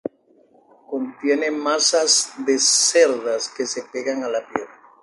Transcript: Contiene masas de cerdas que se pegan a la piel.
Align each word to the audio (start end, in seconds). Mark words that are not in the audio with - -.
Contiene 0.89 1.51
masas 1.51 2.33
de 2.39 2.57
cerdas 2.57 3.47
que 3.55 3.67
se 3.67 3.83
pegan 3.83 4.23
a 4.23 4.29
la 4.29 4.39
piel. 4.47 4.65